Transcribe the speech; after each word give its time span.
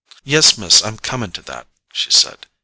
"Yes, 0.23 0.57
Miss; 0.57 0.83
I'm 0.83 0.97
coming 0.97 1.31
to 1.33 1.43
that," 1.43 1.67
she 1.93 2.09
said. 2.09 2.47